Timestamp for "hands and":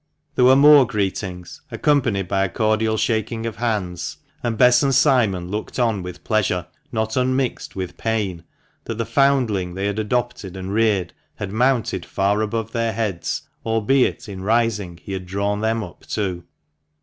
3.57-4.57